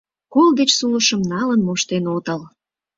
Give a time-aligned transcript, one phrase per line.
[0.33, 2.41] Кол деч сулышым налын моштен отыл!